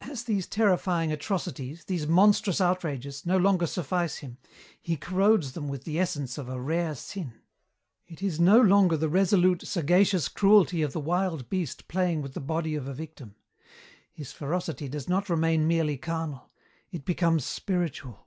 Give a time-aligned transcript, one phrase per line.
[0.00, 4.38] "As these terrifying atrocities, these monstrous outrages, no longer suffice him,
[4.80, 7.34] he corrodes them with the essence of a rare sin.
[8.06, 12.40] It is no longer the resolute, sagacious cruelty of the wild beast playing with the
[12.40, 13.34] body of a victim.
[14.10, 16.50] His ferocity does not remain merely carnal;
[16.90, 18.26] it becomes spiritual.